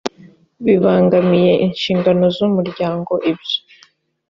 [0.65, 3.57] bibangamiye inshingano z umuryango ibyo